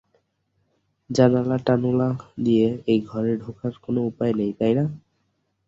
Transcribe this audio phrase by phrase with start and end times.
[1.09, 2.09] জানালা-টানোলা
[2.43, 4.85] দিয়ে এই ঘরে ঢোকার কোনো উপায় নেই, তাই না?